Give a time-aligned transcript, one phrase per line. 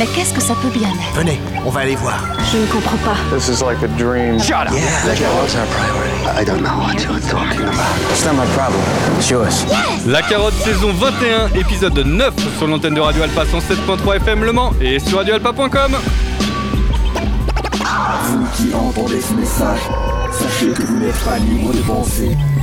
[0.00, 1.14] Mais qu'est-ce que ça peut bien être?
[1.14, 2.18] Venez, on va aller voir.
[2.50, 3.36] Je ne comprends pas.
[3.36, 4.40] This is like a dream.
[4.40, 4.72] Shut up.
[4.72, 6.40] Yeah, la carotte, c'est un priority?
[6.40, 8.10] I don't know what you're talking about.
[8.10, 8.80] It's not my problem.
[9.18, 9.66] It's yours.
[10.06, 14.72] La carotte saison 21, épisode 9 sur l'antenne de Radio Alpa 107.3 FM Le Mans
[14.80, 15.92] et sur radioalpa.com.
[18.24, 19.80] Vous qui entendez ce message,
[20.32, 22.38] sachez que vous n'êtes pas libre de penser,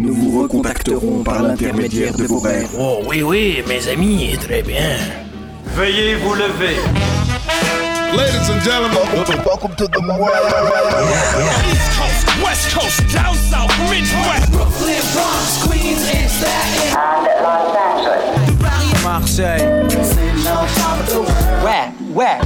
[0.00, 2.70] Nous vous recontacterons par l'intermédiaire de vos rêves.
[2.78, 4.96] Oh oui, oui, mes amis, très bien.
[5.74, 6.76] Veuillez vous lever.
[8.16, 8.96] Ladies and gentlemen,
[9.44, 9.98] welcome to the
[11.68, 14.52] East Coast, West Coast, down south, Midwest.
[14.52, 17.08] Brooklyn, Bronx, Queens, and Staten
[19.02, 19.66] Marseille.
[21.64, 22.38] Ouais, ouais.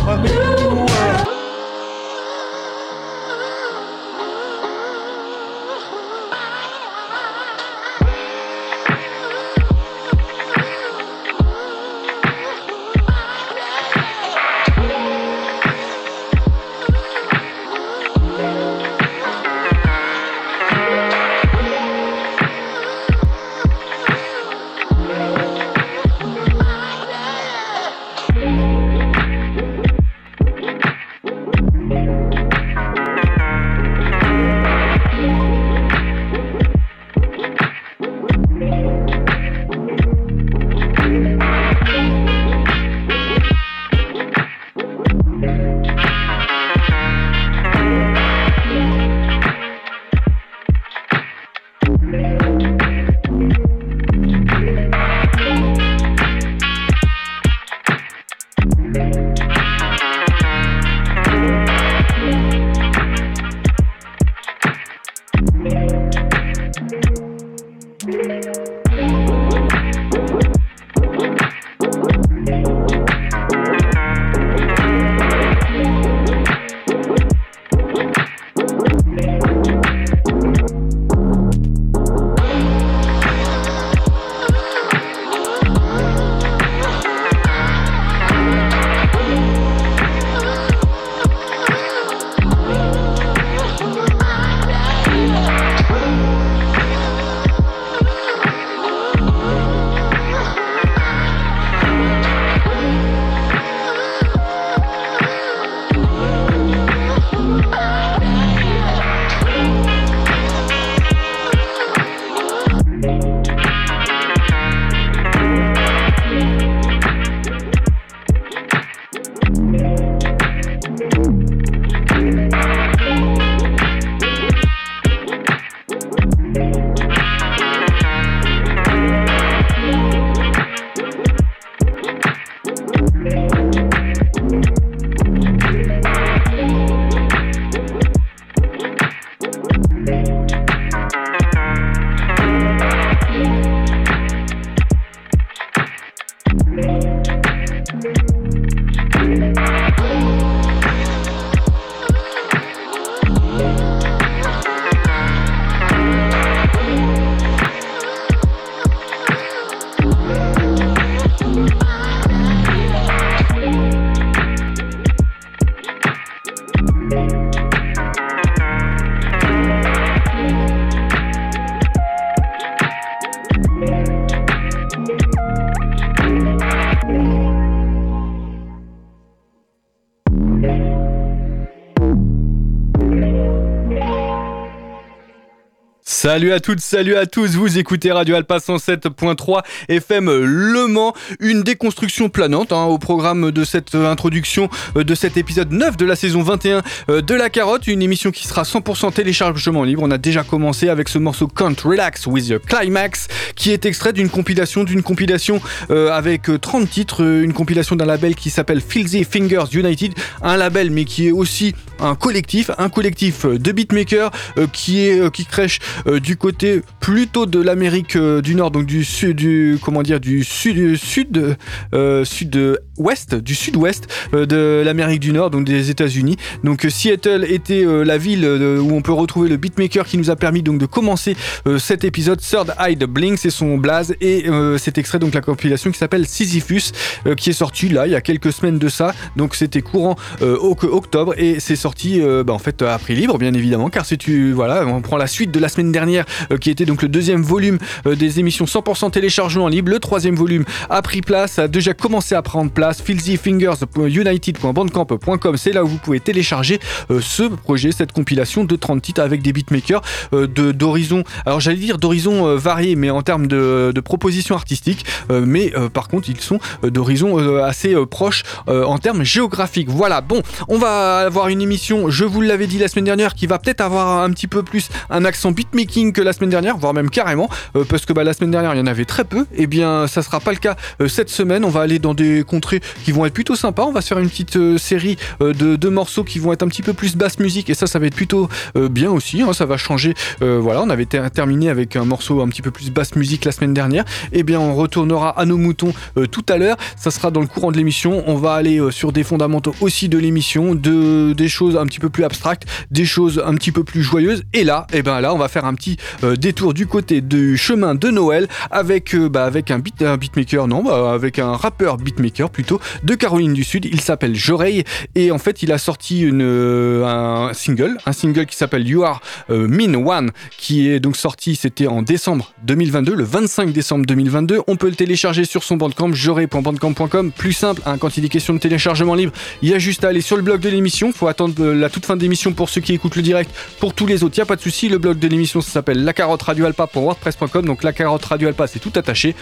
[186.32, 191.62] Salut à toutes, salut à tous, vous écoutez Radio Alpa 107.3 FM Le Mans, une
[191.62, 196.06] déconstruction planante hein, au programme de cette euh, introduction euh, de cet épisode 9 de
[196.06, 196.80] la saison 21
[197.10, 200.00] euh, de La Carotte, une émission qui sera 100% téléchargement libre.
[200.02, 204.14] On a déjà commencé avec ce morceau Can't Relax with the Climax qui est extrait
[204.14, 209.24] d'une compilation, d'une compilation avec euh, 30 titres, une compilation d'un label qui s'appelle Filthy
[209.24, 214.30] Fingers United, un label mais qui est aussi un collectif, un collectif de beatmakers
[214.72, 215.78] qui est euh, qui crèche
[216.22, 220.44] du côté plutôt de l'Amérique euh, du Nord, donc du sud, du comment dire, du
[220.44, 221.56] sud, sud,
[221.94, 226.36] euh, sud-ouest, du sud-ouest euh, de l'Amérique du Nord, donc des États-Unis.
[226.62, 230.62] Donc Seattle était la ville où on peut retrouver le beatmaker qui nous a permis
[230.62, 231.36] donc de commencer
[231.78, 232.40] cet épisode.
[232.40, 234.46] Third Eye de Blink, c'est son blaze et
[234.78, 236.92] cet extrait donc la compilation qui s'appelle Sisyphus,
[237.36, 239.14] qui est sorti là il y a quelques semaines de ça.
[239.36, 243.90] Donc c'était courant octobre et c'est sorti bah, en fait à prix libre bien évidemment
[243.90, 246.84] car si tu voilà on prend la suite de la semaine dernière euh, qui était
[246.84, 249.90] donc le deuxième volume euh, des émissions 100% téléchargement libre.
[249.90, 253.00] Le troisième volume a pris place a déjà commencé à prendre place.
[253.02, 256.78] filthyfingers.united.bandcamp.com c'est là où vous pouvez télécharger
[257.10, 260.00] euh, ce projet cette compilation de 30 titres avec des beatmakers
[260.32, 265.72] de d'horizons alors j'allais dire d'horizons variés mais en termes de, de propositions artistiques mais
[265.92, 269.88] par contre ils sont d'horizons assez proches en termes géographiques.
[269.88, 273.46] Voilà bon on va avoir une émission je vous l'avais dit la semaine dernière qui
[273.46, 276.94] va peut-être avoir un petit peu plus un accent beatmaking que la semaine dernière voire
[276.94, 279.46] même carrément euh, parce que bah, la semaine dernière il y en avait très peu.
[279.54, 281.64] Et bien ça sera pas le cas euh, cette semaine.
[281.64, 283.84] On va aller dans des contrées qui vont être plutôt sympas.
[283.84, 286.68] On va se faire une petite euh, série de, de morceaux qui vont être un
[286.68, 287.70] petit peu plus basse musique.
[287.70, 290.82] Et ça ça va être plutôt bien aussi hein, ça va changer voilà.
[290.82, 293.74] On avait ter- terminé avec un morceau un petit peu plus basse musique la semaine
[293.74, 294.04] dernière.
[294.32, 295.92] Et bien on retournera à nos moutons
[296.30, 296.76] tout à l'heure.
[296.96, 298.24] Ça sera dans le courant de l'émission.
[298.26, 302.08] On va aller sur des fondamentaux aussi de l'émission de des choses un petit peu
[302.08, 304.44] plus abstractes des choses un petit peu plus joyeuses.
[304.54, 305.91] Et là et ben là on va faire un petit
[306.24, 310.68] euh, détour du côté du chemin de Noël avec euh, bah, avec un beat beatmaker
[310.68, 313.84] non bah, avec un rappeur beatmaker plutôt de Caroline du Sud.
[313.84, 318.46] Il s'appelle Joreille et en fait il a sorti une euh, un single un single
[318.46, 323.24] qui s'appelle You Are Mean One qui est donc sorti c'était en décembre 2022 le
[323.24, 328.16] 25 décembre 2022 on peut le télécharger sur son bandcamp joreille.bandcamp.com plus simple hein, quand
[328.16, 330.60] il est question de téléchargement libre il y a juste à aller sur le blog
[330.60, 331.12] de l'émission.
[331.12, 333.50] Faut attendre la toute fin de l'émission pour ceux qui écoutent le direct.
[333.80, 336.04] Pour tous les autres il y a pas de souci le blog de l'émission s'appelle
[336.04, 339.34] la carotte radio wordpress.com donc la carotte radio alpa c'est tout attaché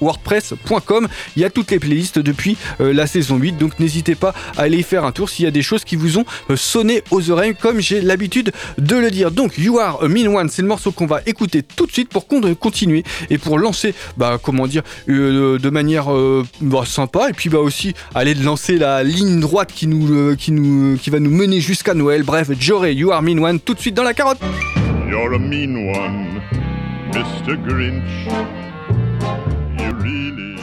[0.00, 4.34] .wordpress.com il y a toutes les playlists depuis euh, la saison 8 donc n'hésitez pas
[4.56, 6.56] à aller y faire un tour s'il y a des choses qui vous ont euh,
[6.56, 9.30] sonné aux oreilles comme j'ai l'habitude de le dire.
[9.30, 12.26] Donc You Are a One c'est le morceau qu'on va écouter tout de suite pour
[12.26, 17.30] con- continuer et pour lancer bah comment dire euh, de manière euh, bah, sympa.
[17.30, 21.10] Et puis bah aussi aller lancer la ligne droite qui nous euh, qui nous qui
[21.10, 22.22] va nous mener jusqu'à Noël.
[22.22, 24.38] Bref Jory You Are Mean One tout de suite dans la carotte
[25.14, 26.42] You're a mean one,
[27.12, 27.54] Mr.
[27.64, 28.24] Grinch.
[29.78, 30.56] You really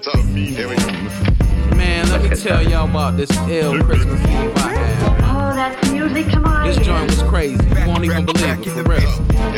[0.00, 1.76] So, here we go.
[1.76, 5.11] Man, let me tell y'all about this ill Christmas Eve I had.
[5.52, 7.62] This joint was crazy.
[7.78, 9.00] You won't even believe it, for real.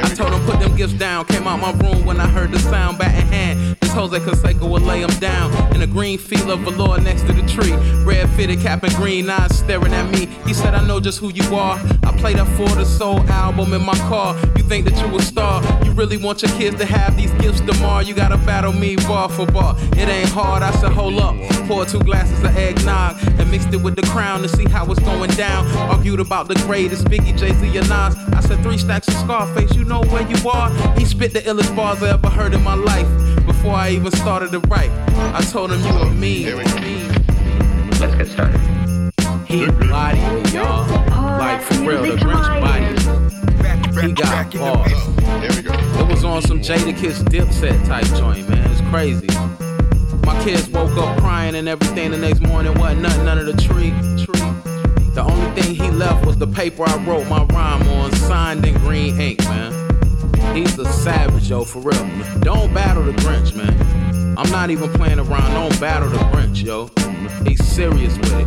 [0.03, 1.25] I told him put them gifts down.
[1.27, 3.77] Came out my room when I heard the sound bat in hand.
[3.81, 7.33] This Jose Canseco would lay him down in a green field of velour next to
[7.33, 7.75] the tree.
[8.05, 10.27] Red fitted cap and green eyes staring at me.
[10.47, 11.79] He said, I know just who you are.
[12.03, 14.35] I played up for the soul album in my car.
[14.57, 15.63] You think that you a star?
[15.85, 18.01] You really want your kids to have these gifts tomorrow?
[18.01, 19.77] You gotta battle me bar for bar.
[19.93, 20.63] It ain't hard.
[20.65, 21.37] I said, hold up.
[21.69, 25.01] Pour two glasses of eggnog and mixed it with the crown to see how it's
[25.01, 25.65] going down.
[25.91, 28.17] Argued about the greatest Biggie, Jay Z, and Nas.
[28.33, 29.75] I said three stacks of Scarface.
[29.75, 30.71] You know where you are?
[30.99, 33.07] He spit the illest bars I ever heard in my life.
[33.47, 34.91] Before I even started to write,
[35.35, 36.47] I told him you were mean.
[38.01, 38.61] Let's get started.
[39.47, 40.87] He bodied me, y'all.
[41.39, 44.07] Like for real, the Grinch body.
[44.07, 44.93] He got bars.
[46.01, 48.71] It was on some Jada Kiss Dipset type joint, man.
[48.71, 49.29] It's crazy.
[50.25, 52.75] My kids woke up crying and everything the next morning.
[52.79, 53.93] Wasn't nothing under the tree.
[54.25, 54.44] tree.
[55.15, 58.75] The only thing he left was the paper I wrote my rhyme on, signed in
[58.79, 59.73] green ink, man.
[60.57, 62.05] He's a savage, yo, for real.
[62.41, 64.37] Don't battle the Grinch, man.
[64.37, 65.53] I'm not even playing around.
[65.53, 66.91] Don't battle the Grinch, yo.
[67.47, 68.47] He's serious with it.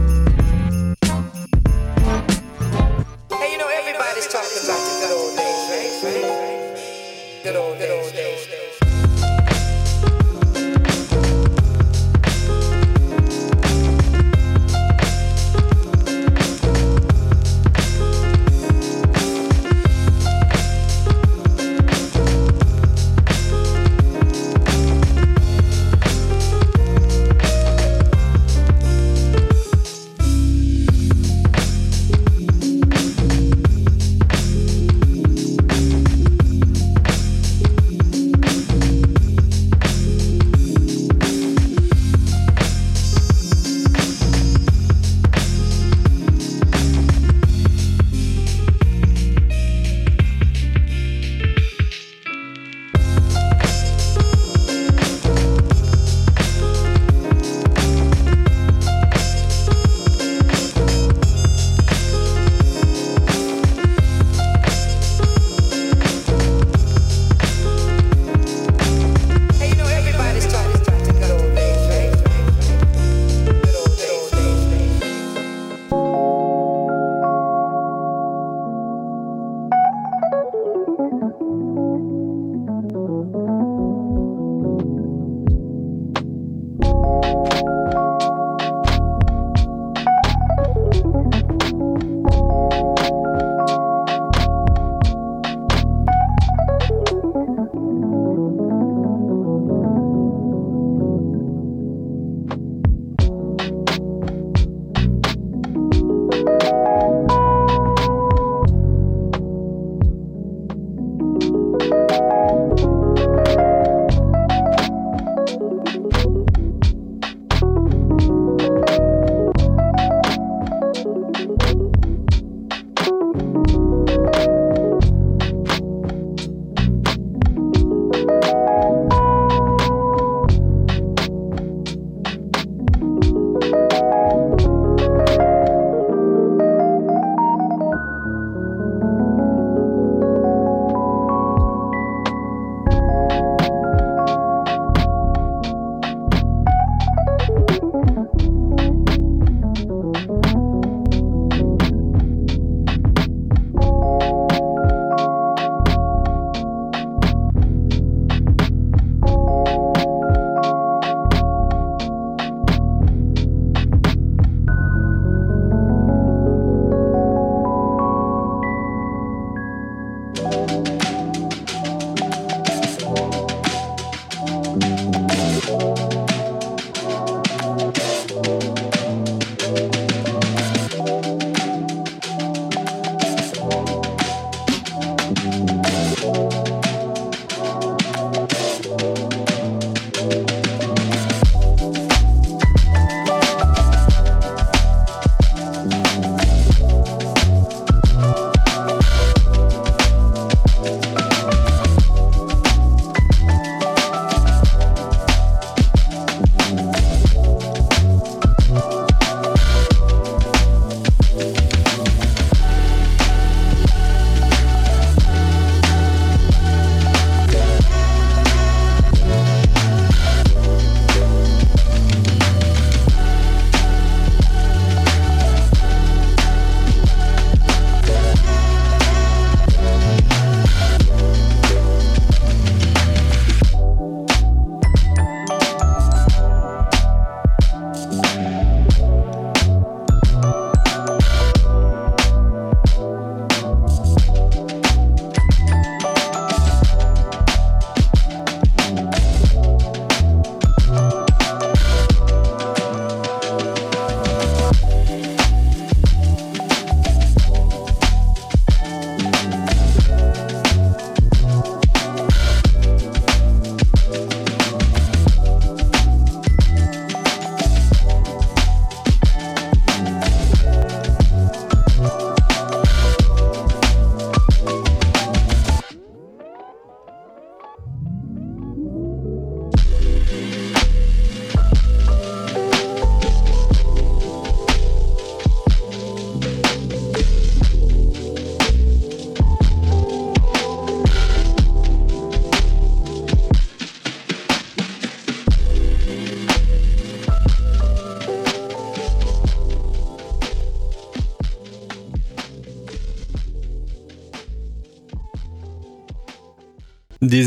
[3.34, 7.42] Hey, you know, everybody's talking about the good old days, right?
[7.44, 7.97] Good old days,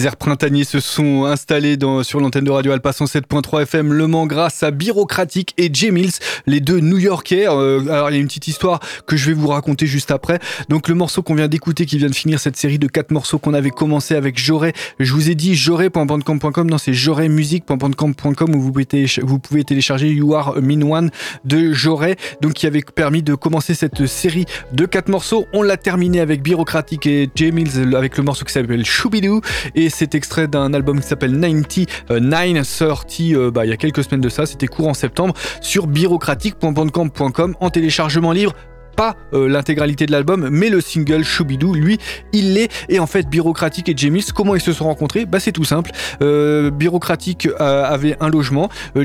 [0.04, 4.62] Airs printaniers se sont installés sur l'antenne de Radio Alpa 107.3 FM Le Mans grâce
[4.62, 6.12] à Bureaucratique et J Mills,
[6.46, 7.48] les deux New-Yorkais.
[7.48, 10.38] Euh, alors il y a une petite histoire que je vais vous raconter juste après.
[10.68, 13.40] Donc le morceau qu'on vient d'écouter, qui vient de finir cette série de quatre morceaux
[13.40, 14.72] qu'on avait commencé avec Joré.
[15.00, 20.82] Je vous ai dit joré.bandcamp.com, non c'est jorémusique.bandcamp.com où vous pouvez, télécharger You Are Mean
[20.82, 21.10] One
[21.44, 25.46] de Joré, donc qui avait permis de commencer cette série de quatre morceaux.
[25.52, 29.40] On l'a terminé avec Bureaucratique et J Mills avec le morceau qui s'appelle Choubidou
[29.74, 34.04] et c'est extrait d'un album qui s'appelle 99 sorti euh, bah, il y a quelques
[34.04, 38.52] semaines de ça, c'était courant septembre sur bureaucratique.bandcamp.com en téléchargement libre
[38.90, 41.98] pas euh, l'intégralité de l'album, mais le single Choubidou, lui,
[42.32, 42.70] il l'est.
[42.88, 45.26] Et en fait, Bureaucratique et Jamis, comment ils se sont rencontrés?
[45.26, 45.90] Bah c'est tout simple.
[46.22, 49.04] Euh, Bureaucratique euh, avait un logement, euh,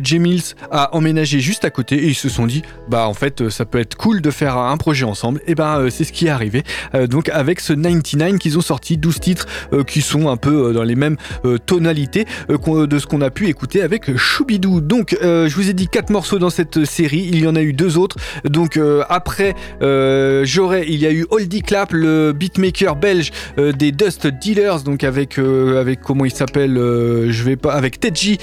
[0.72, 3.80] a emménagé juste à côté et ils se sont dit, bah en fait, ça peut
[3.80, 5.42] être cool de faire un projet ensemble.
[5.48, 6.63] Et ben c'est ce qui est arrivé.
[7.10, 9.46] donc avec ce 99 qu'ils ont sorti, 12 titres
[9.88, 11.18] qui sont un peu dans les mêmes
[11.65, 14.82] tonalités de ce qu'on a pu écouter avec Choubidou.
[14.82, 17.74] Donc je vous ai dit quatre morceaux dans cette série, il y en a eu
[17.74, 18.18] deux autres.
[18.46, 24.27] Donc après j'aurais, il y a eu Oldie Clap, le beatmaker belge euh, des Dust
[24.27, 28.38] Dealers, donc avec euh, avec comment il s'appelle, je vais pas, avec Tedji.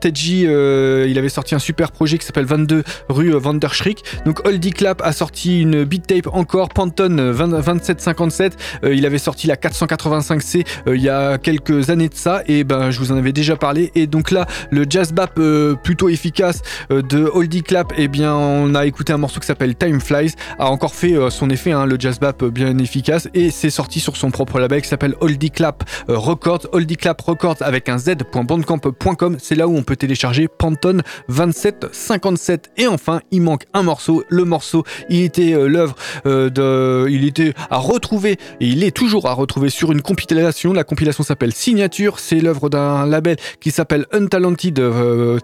[0.00, 4.04] Tedji, il avait sorti un super projet qui s'appelle 22 rue Vanderschrick.
[4.26, 8.56] Donc Oldie Clap a sorti une beat tape encore, Pantone 2757.
[8.84, 12.98] il avait sorti la 485C il y a quelques années de ça, et ben je
[12.98, 13.90] vous en avais déjà parlé.
[13.94, 15.38] Et donc là, le jazz bap
[15.82, 19.74] plutôt efficace de Oldie Clap, et eh bien on a écouté un morceau qui s'appelle
[19.74, 23.50] Time Flies a encore fait euh, son effet, hein, le jazz bap bien efficace, et
[23.50, 27.56] c'est sorti sur son propre label qui s'appelle Oldie Clap euh, Records, Oldie Clap Records
[27.60, 32.70] avec un z.bandcamp.com, c'est là où on peut télécharger Pantone 2757.
[32.76, 37.54] Et enfin, il manque un morceau, le morceau, il était euh, l'œuvre de, il était
[37.68, 42.20] à retrouver, et il est toujours à retrouver sur une compilation, la compilation s'appelle Signature,
[42.20, 44.80] c'est l'œuvre d'un label qui s'appelle Untalented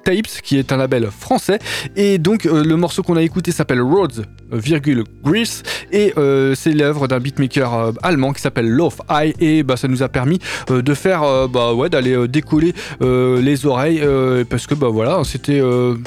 [0.05, 1.59] Tapes, qui est un label français,
[1.97, 4.23] et donc le morceau qu'on a écouté s'appelle Roads,
[4.53, 5.63] virgule Grease.
[5.93, 9.89] Et euh, c'est l'œuvre d'un beatmaker euh, allemand qui s'appelle Love Eye et bah, ça
[9.89, 10.39] nous a permis
[10.71, 14.03] euh, de faire bah ouais d'aller décoller les oreilles
[14.49, 15.61] parce que bah voilà c'était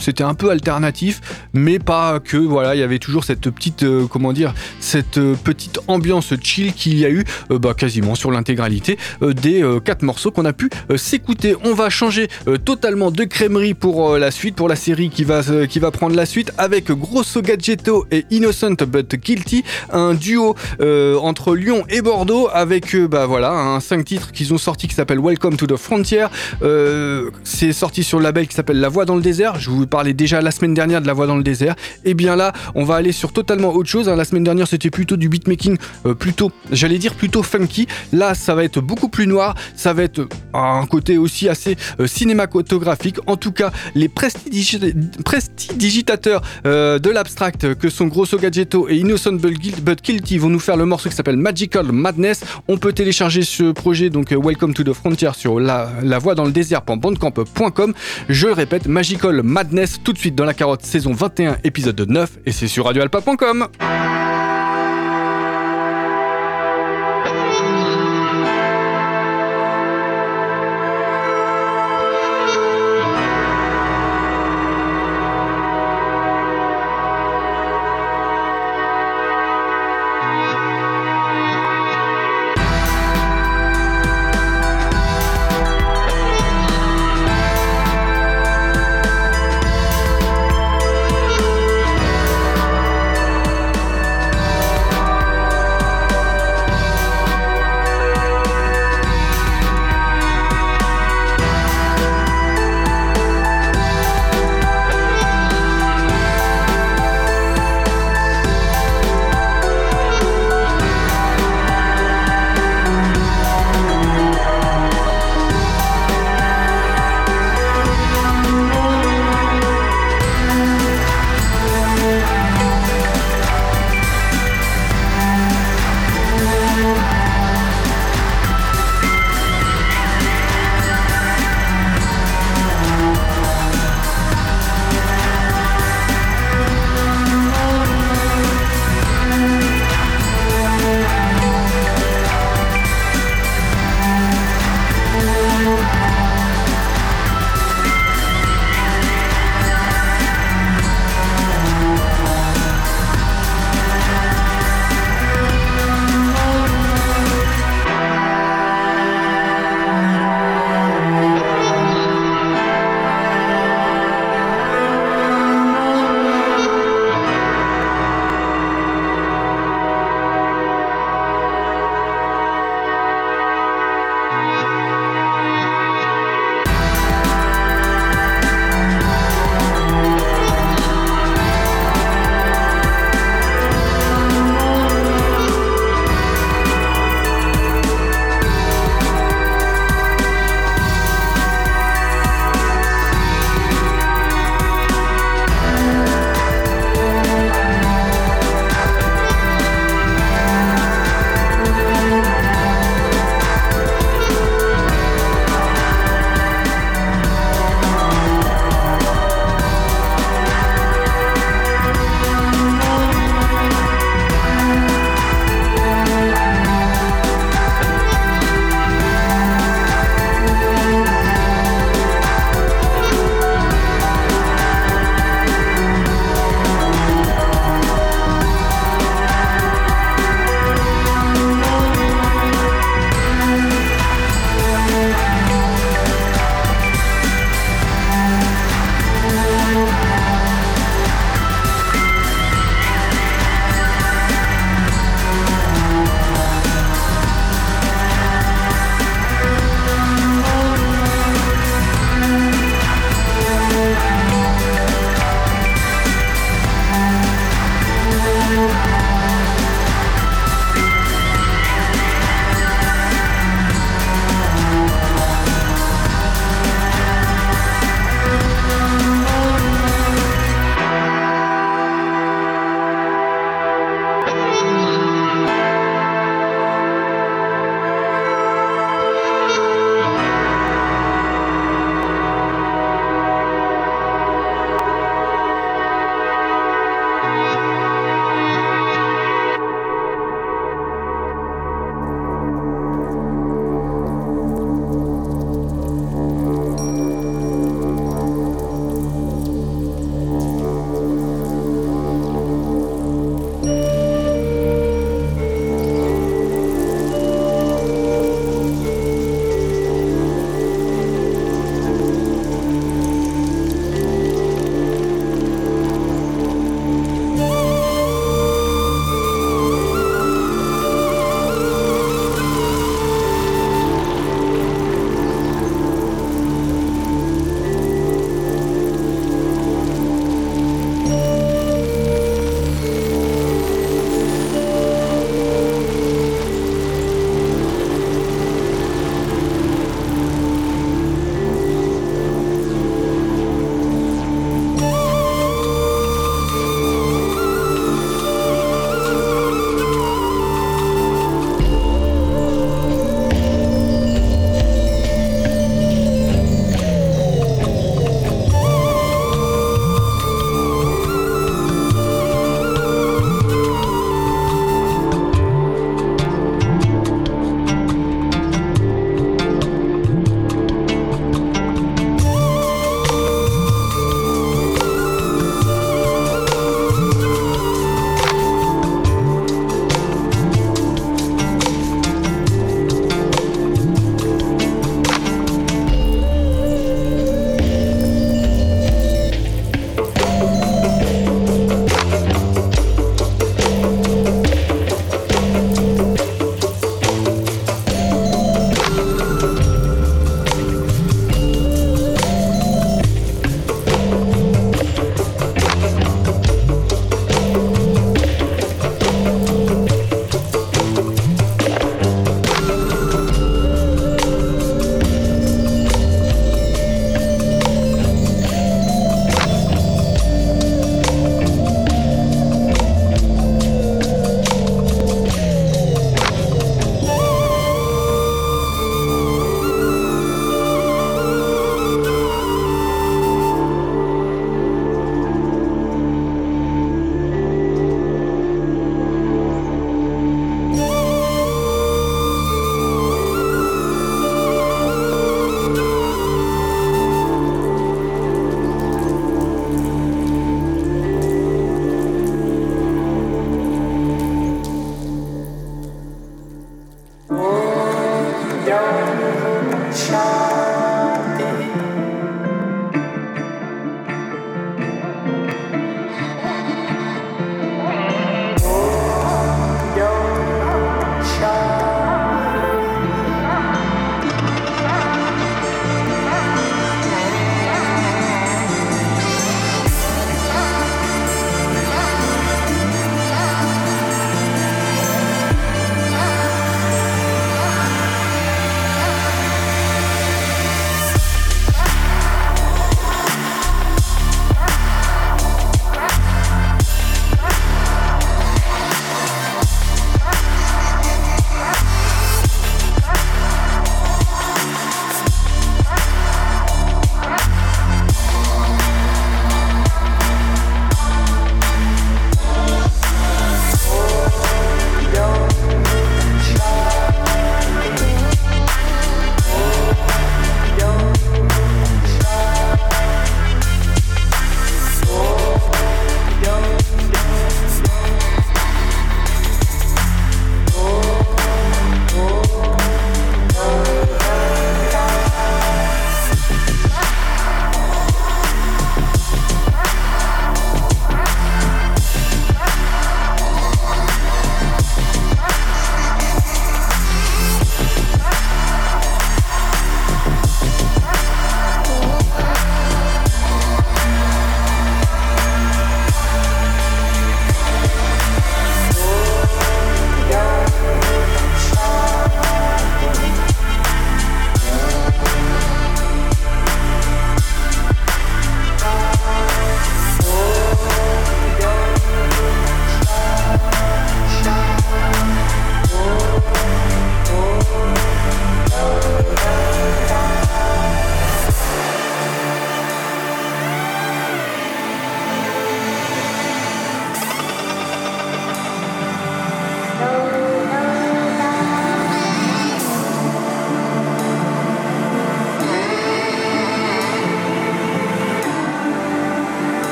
[0.00, 1.20] c'était un peu alternatif
[1.52, 6.32] mais pas que voilà il y avait toujours cette petite comment dire cette petite ambiance
[6.42, 10.70] chill qu'il y a eu bah, quasiment sur l'intégralité des quatre morceaux qu'on a pu
[10.96, 11.54] s'écouter.
[11.64, 12.28] On va changer
[12.64, 16.26] totalement de crèmerie pour la suite pour la série qui va qui va prendre la
[16.26, 22.48] suite avec Grosso Gadgetto et Innocent But Guilty, un duo euh, entre Lyon et Bordeaux
[22.52, 25.76] avec euh, bah voilà un 5 titres qu'ils ont sorti qui s'appelle Welcome to the
[25.76, 26.26] Frontier.
[26.62, 29.58] Euh, c'est sorti sur le label qui s'appelle La Voix dans le désert.
[29.58, 31.74] Je vous parlais déjà la semaine dernière de La Voix dans le désert.
[32.04, 34.08] Et bien là, on va aller sur totalement autre chose.
[34.08, 34.16] Hein.
[34.16, 35.76] La semaine dernière, c'était plutôt du beatmaking,
[36.18, 37.86] plutôt, j'allais dire plutôt funky.
[38.12, 39.54] Là, ça va être beaucoup plus noir.
[39.74, 41.76] Ça va être un côté aussi assez
[42.06, 43.16] cinématographique.
[43.26, 50.38] En tout cas, les prestidigitateurs de l'abstract que sont Grosso Gadgetto et Innocent But Guilty
[50.38, 52.44] vont nous faire le morceau qui s'appelle Magical Madness.
[52.68, 56.34] On peut télécharger ce projet, donc euh, Welcome to the Frontier, sur la, la voix
[56.34, 57.94] dans le désert.bandcamp.com.
[58.28, 62.52] Je répète, Magical Madness, tout de suite dans la carotte, saison 21, épisode 9, et
[62.52, 63.68] c'est sur radioalpa.com.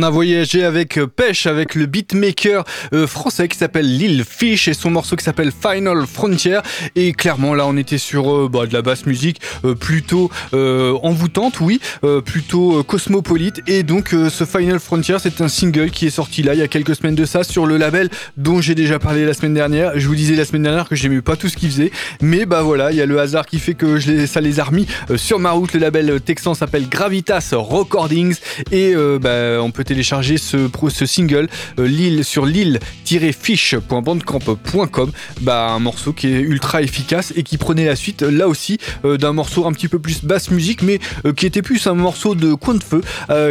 [0.00, 4.66] On a voyagé avec euh, Pêche, avec le beatmaker euh, français qui s'appelle Lil Fish
[4.66, 6.60] et son morceau qui s'appelle Final Frontier.
[6.96, 9.42] Et clairement, là, on était sur euh, bah, de la basse musique
[9.78, 11.80] plutôt envoûtante, oui,
[12.24, 13.60] plutôt cosmopolite.
[13.66, 16.68] Et donc, ce Final Frontier, c'est un single qui est sorti là il y a
[16.68, 18.08] quelques semaines de ça sur le label
[18.38, 19.92] dont j'ai déjà parlé la semaine dernière.
[19.96, 22.62] Je vous disais la semaine dernière que j'aimais pas tout ce qu'il faisait, mais bah
[22.62, 24.86] voilà, il y a le hasard qui fait que ça les a remis
[25.16, 25.74] sur ma route.
[25.74, 28.36] Le label texan s'appelle Gravitas Recordings
[28.72, 30.70] et bah, on peut télécharger ce,
[31.04, 31.48] single
[31.80, 35.10] euh, sur l'île-fiche.bandcamp.com.
[35.40, 39.16] Bah, un morceau qui est ultra efficace et qui prenait la suite là aussi euh,
[39.16, 42.36] d'un morceau un petit peu plus basse musique, mais euh, qui était plus un morceau
[42.36, 43.00] de coin de feu,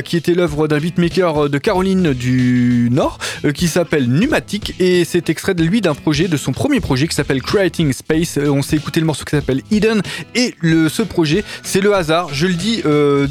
[0.05, 3.17] qui était l'œuvre d'un beatmaker de Caroline du Nord
[3.53, 7.15] qui s'appelle Pneumatic et c'est extrait de lui d'un projet, de son premier projet qui
[7.15, 8.37] s'appelle Creating Space.
[8.37, 10.03] on s'est écouté le morceau qui s'appelle Eden
[10.35, 12.31] et ce projet, c'est le hasard.
[12.33, 12.83] Je le dis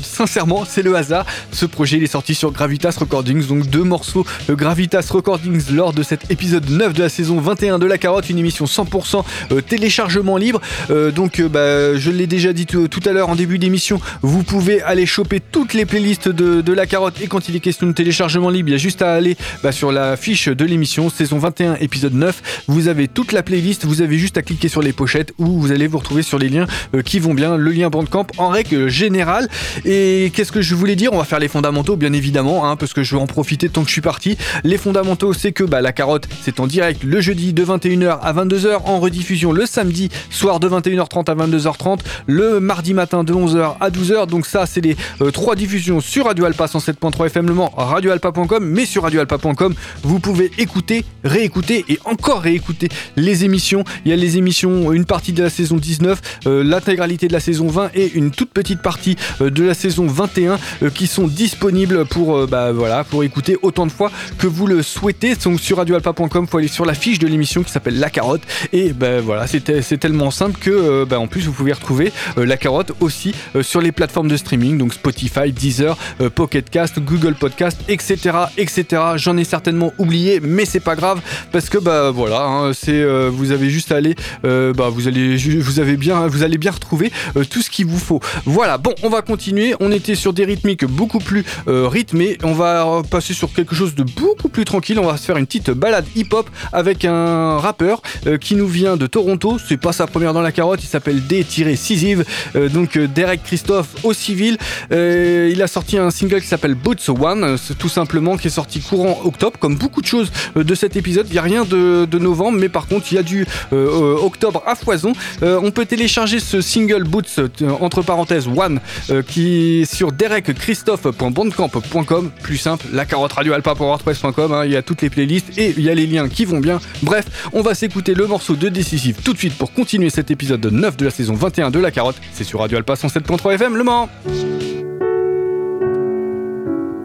[0.03, 1.25] sincèrement, c'est le hasard.
[1.53, 6.02] Ce projet il est sorti sur Gravity Recordings, donc deux morceaux Gravitas Recordings lors de
[6.02, 10.37] cet épisode 9 de la saison 21 de La Carotte, une émission 100% euh, téléchargement
[10.37, 10.61] libre.
[10.90, 14.42] Euh, donc euh, bah, je l'ai déjà dit tout, à l'heure en début d'émission, vous
[14.42, 17.92] pouvez aller choper toutes les playlists de, La Carotte et quand il est question de
[17.92, 21.38] téléchargement libre, il y a juste à aller bah, sur la fiche de l'émission, saison
[21.38, 22.64] 21, épisode 9.
[22.68, 25.72] Vous avez toute la playlist, vous avez juste à cliquer sur les pochettes où vous
[25.72, 26.66] allez vous retrouver sur les liens
[27.04, 29.48] qui vont bien, le lien Bandcamp en règle générale.
[29.84, 31.12] Et qu'est-ce que je voulais dire?
[31.12, 32.64] On va faire les fondamentaux, bien évidemment.
[32.64, 32.68] Hein.
[32.68, 34.37] Hein, que je veux en profiter tant que je suis parti.
[34.64, 38.33] Les fondamentaux, c'est que bah, la carotte, c'est en direct le jeudi de 21h à
[38.33, 43.77] 22h, en rediffusion le samedi soir de 21h30 à 22h30, le mardi matin de 11h
[43.81, 44.27] à 12h.
[44.27, 48.64] Donc ça, c'est les euh, trois diffusions sur Radio Alpa 107.3 FM Le Mans, radioalpa.com,
[48.64, 53.85] mais sur radioalpa.com, vous pouvez écouter, réécouter et encore réécouter les émissions.
[54.05, 57.40] Il y a les émissions, une partie de la saison 19, euh, l'intégralité de la
[57.40, 60.59] saison 20 et une toute petite partie euh, de la saison 21
[60.94, 65.35] qui sont disponibles pour bah, voilà, pour écouter autant de fois que vous le souhaitez.
[65.37, 68.43] Donc sur radioalpa.com, faut aller sur la fiche de l'émission qui s'appelle La Carotte.
[68.73, 72.47] Et ben voilà, c'est tellement simple que euh, bah, en plus vous pouvez retrouver euh,
[72.47, 75.97] La Carotte aussi euh, sur les plateformes de streaming, donc Spotify, Deezer,
[76.35, 78.37] Pocket Cast, Google Podcast, etc.
[78.57, 79.03] etc.
[79.17, 81.21] J'en ai certainement oublié, mais c'est pas grave
[81.53, 85.81] parce que bah voilà, hein, c'est vous avez juste à aller, bah vous allez vous
[85.81, 87.11] avez bien vous allez bien retrouver
[87.51, 88.21] tout ce qu'il vous faut.
[88.45, 89.75] Voilà, bon, on va continuer.
[89.81, 94.49] On était sur des rythmiques beaucoup plus rythmées va passer sur quelque chose de beaucoup
[94.49, 94.99] plus tranquille.
[94.99, 98.97] On va se faire une petite balade hip-hop avec un rappeur euh, qui nous vient
[98.97, 99.59] de Toronto.
[99.64, 100.83] C'est pas sa première dans la carotte.
[100.83, 102.25] Il s'appelle D-Cisive.
[102.57, 104.59] Euh, donc euh, Derek Christophe au civil.
[104.90, 109.21] il a sorti un single qui s'appelle Boots One, tout simplement, qui est sorti courant
[109.25, 109.59] octobre.
[109.59, 112.88] Comme beaucoup de choses de cet épisode, il n'y a rien de, novembre, mais par
[112.88, 115.12] contre, il y a du octobre à foison.
[115.42, 117.40] on peut télécharger ce single Boots
[117.81, 118.81] entre parenthèses One
[119.29, 124.76] qui est sur derekchristophe.bandcamp.com plus simple, la carotte radio alpa pour WordPress.com, hein, il y
[124.76, 126.80] a toutes les playlists et il y a les liens qui vont bien.
[127.02, 130.64] Bref, on va s'écouter le morceau de Décisif tout de suite pour continuer cet épisode
[130.64, 132.16] 9 de la saison 21 de la carotte.
[132.32, 134.08] C'est sur Radio Alpa 107.3 FM Le Mans.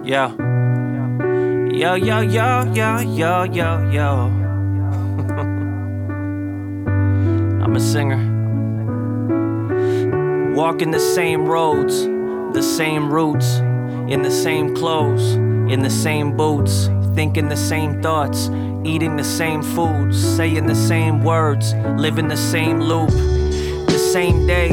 [0.06, 0.30] Yo.
[1.74, 4.32] Yo, yo, yo, yo, yo, yo, yo.
[7.62, 8.32] I'm a singer.
[10.56, 12.06] Walking the same roads,
[12.54, 13.62] the same routes.
[14.08, 15.34] In the same clothes,
[15.72, 18.50] in the same boots, thinking the same thoughts,
[18.84, 23.10] eating the same foods, saying the same words, living the same loop.
[23.10, 24.70] The same day,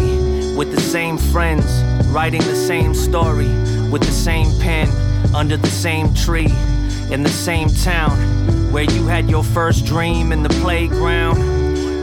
[0.57, 1.65] with the same friends,
[2.09, 3.49] writing the same story,
[3.91, 4.89] with the same pen,
[5.35, 6.53] under the same tree,
[7.11, 11.39] in the same town, where you had your first dream in the playground,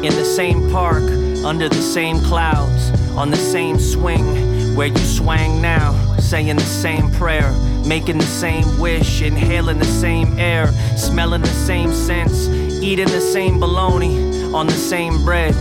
[0.06, 1.04] in the same park,
[1.44, 7.10] under the same clouds, on the same swing where you swang now, saying the same
[7.13, 7.52] prayer,
[7.88, 12.48] making the same wish, inhaling the same air, smelling the same scents,
[12.84, 15.56] eating the same bologna on the same bread.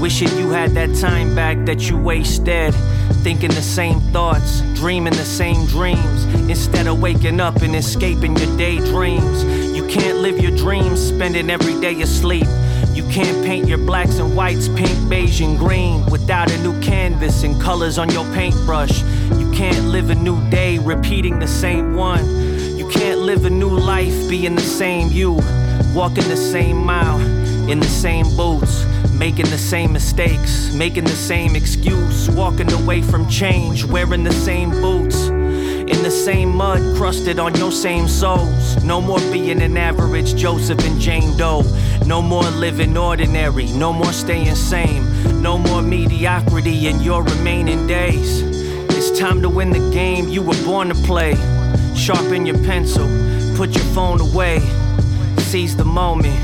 [0.00, 2.74] Wishing you had that time back that you wasted.
[3.22, 6.24] Thinking the same thoughts, dreaming the same dreams.
[6.48, 9.44] Instead of waking up and escaping your daydreams.
[9.76, 12.46] You can't live your dreams, spending every day asleep.
[12.94, 17.42] You can't paint your blacks and whites pink, beige, and green without a new canvas
[17.42, 19.02] and colors on your paintbrush.
[19.38, 22.24] You can't live a new day repeating the same one.
[22.76, 25.40] You can't live a new life being the same you,
[25.94, 27.20] walking the same mile
[27.70, 33.28] in the same boots, making the same mistakes, making the same excuse, walking away from
[33.28, 35.31] change, wearing the same boots.
[35.88, 38.82] In the same mud crusted on your same souls.
[38.84, 41.62] No more being an average Joseph and Jane Doe.
[42.06, 43.66] No more living ordinary.
[43.66, 45.42] No more staying same.
[45.42, 48.42] No more mediocrity in your remaining days.
[48.96, 51.34] It's time to win the game you were born to play.
[51.96, 53.06] Sharpen your pencil,
[53.56, 54.60] put your phone away,
[55.38, 56.38] seize the moment,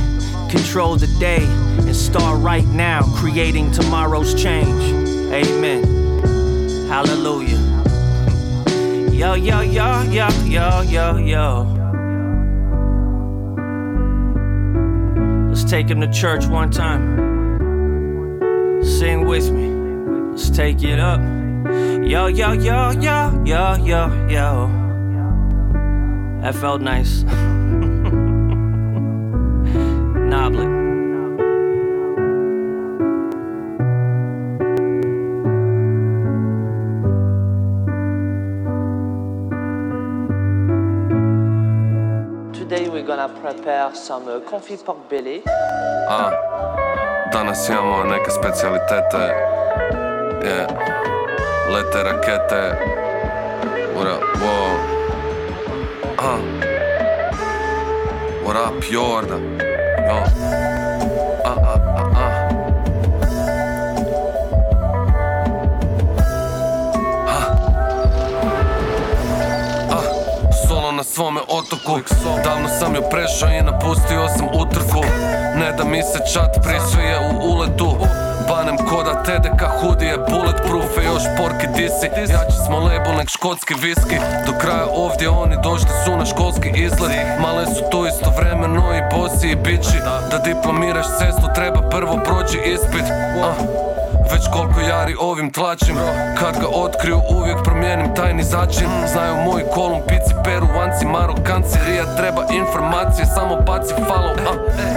[0.50, 4.82] control the day, and start right now creating tomorrow's change.
[5.32, 5.84] Amen.
[6.88, 7.57] Hallelujah.
[9.18, 11.64] Yo, yo, yo, yo, yo, yo, yo.
[15.48, 17.18] Let's take him to church one time.
[18.80, 19.70] Sing with me.
[20.30, 21.20] Let's take it up.
[22.06, 24.70] Yo, yo, yo, yo, yo, yo, yo.
[26.40, 27.24] That felt nice.
[43.42, 45.42] prepare some uh, confit pork belly.
[46.08, 46.30] A,
[47.32, 49.34] danas imamo neke specialitete.
[50.42, 50.66] Je,
[51.72, 52.62] lete rakete.
[53.94, 54.28] What a,
[71.18, 71.94] svome otoku.
[72.44, 75.02] Davno sam ju prešao i napustio sam utrku.
[75.60, 77.90] Ne da mi se čat prisvije u uletu.
[78.48, 84.16] Banem koda TDK hudije Bulletproof i još porki disi Jači smo label nek škotski viski.
[84.46, 87.12] Do kraja ovdje oni došli su na školski izlet.
[87.42, 89.98] Male su tu istovremeno i bosi i bići.
[90.30, 93.06] Da diplomiraš cestu treba prvo proći ispit.
[94.32, 95.96] Već koliko jari ovim tlačim
[96.38, 98.88] Kad ga otkriju uvijek promijenim tajni začin.
[99.12, 101.78] Znaju moji kolumpici, peruanci, marokanci.
[101.86, 104.52] Rija treba informacije, samo baci follow a,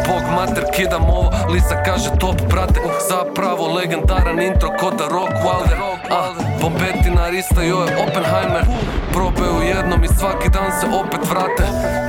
[0.08, 2.80] Bog mater kidam ovo, Lisa kaže top brate.
[3.10, 5.80] Zapravo legendaran intro kod da Rock Wilder
[6.10, 6.22] a,
[6.62, 7.96] Bombetina Rista joj je
[9.12, 11.64] Oppenheimer Probaju jednom i svaki dan se opet vrate.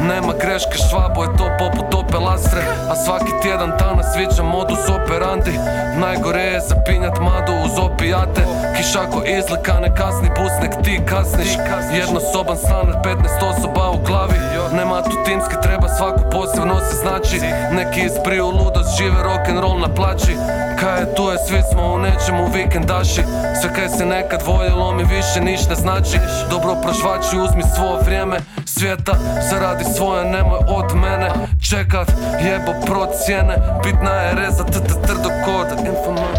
[0.09, 5.55] Nema greške, švabo je to poput Opel Astre A svaki tjedan danas sviđa modus operandi.
[5.96, 8.42] Najgore je zapinjat madu uz opijate.
[8.76, 11.53] Kišako izlika, ne kasni bus, nek ti kasniš.
[12.00, 17.40] Jednosoban stan od 15 osoba u glavi Nema tutinski, treba svaku posebno se znači
[17.72, 20.36] Neki ispriju ludost, žive rock'n'roll na plaći.
[20.80, 23.22] Kaj je tu je, svi smo u nečemu vikendaši.
[23.60, 26.18] Sve kaj se nekad voljelo mi više niš ne znači.
[26.50, 29.12] Dobro prošvači, uzmi svo vrijeme svijeta
[29.50, 31.30] Zaradi svoje, nemoj od mene
[31.70, 32.12] čekat.
[32.40, 35.86] Jebo procijene, bitna je reza t t trdo kod.
[35.86, 36.38] Informat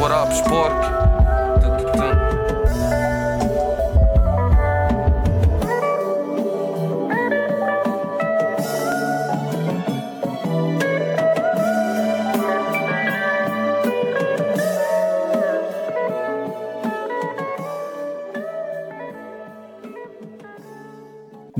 [0.00, 1.01] What up, šporki?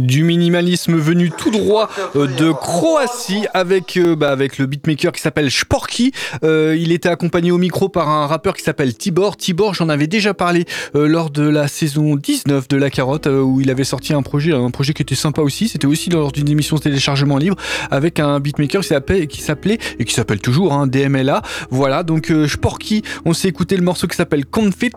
[0.06, 5.20] Du minimalisme venu tout droit euh, de Croatie avec, euh, bah, avec le beatmaker qui
[5.20, 6.12] s'appelle Sporky.
[6.44, 9.36] Euh, il était accompagné au micro par un rappeur qui s'appelle Tibor.
[9.36, 10.64] Tibor, j'en avais déjà parlé
[10.96, 14.22] euh, lors de la saison 19 de La Carotte euh, où il avait sorti un
[14.22, 15.68] projet, un projet qui était sympa aussi.
[15.68, 17.56] C'était aussi lors d'une émission de téléchargement libre
[17.90, 19.22] avec un beatmaker qui s'appelait,
[19.98, 21.42] et qui s'appelle toujours hein, DMLA.
[21.70, 24.90] Voilà, donc Sporky, on s'est écouté le morceau qui s'appelle Confit